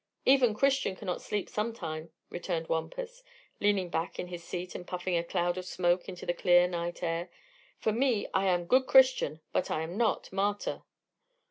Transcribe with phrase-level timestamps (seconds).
[0.25, 3.21] "Even Christian cannot sleep sometime," returned Wampus,
[3.59, 7.03] leaning back in his seat and puffing a cloud of smoke into the clear night
[7.03, 7.29] air.
[7.77, 10.81] "For me, I am good Christian; but I am not martyr."